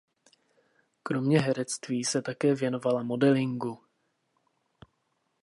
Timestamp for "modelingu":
3.03-3.79